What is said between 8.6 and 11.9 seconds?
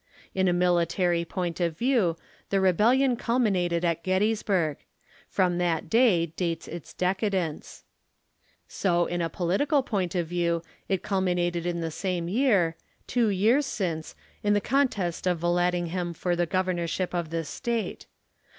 8 So iu a political point of view, it culminated in